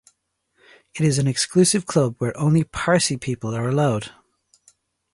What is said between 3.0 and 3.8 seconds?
people are